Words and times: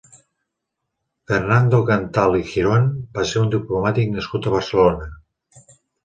Fernando 1.31 1.81
Canthal 1.89 2.37
i 2.39 2.41
Girón 2.53 2.87
va 3.17 3.25
ser 3.31 3.39
un 3.43 3.51
diplomàtic 3.55 4.09
nascut 4.15 4.47
a 4.47 4.55
Barcelona. 4.55 5.07